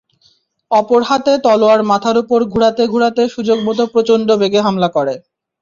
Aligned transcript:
অপর 0.71 1.01
হাতে 1.03 1.33
তলোয়ার 1.45 1.81
মাথার 1.83 2.15
উপর 2.23 2.39
ঘুরাতে 2.45 2.83
ঘুরাতে 2.87 3.23
সুযোগমত 3.35 3.79
প্রচণ্ড 3.93 4.27
বেগে 4.41 4.59
হামলা 4.65 4.89
করে। 4.89 5.13